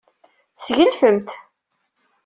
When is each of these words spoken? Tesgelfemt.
Tesgelfemt. 0.55 1.29